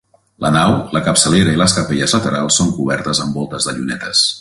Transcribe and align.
La 0.45 0.49
nau, 0.53 0.71
la 0.97 1.01
capçalera 1.07 1.53
i 1.57 1.61
les 1.63 1.77
capelles 1.81 2.17
laterals 2.19 2.61
són 2.63 2.75
cobertes 2.79 3.23
amb 3.27 3.39
voltes 3.43 3.69
de 3.71 3.79
llunetes. 3.81 4.31